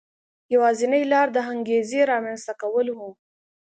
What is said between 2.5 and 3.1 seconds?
کول و.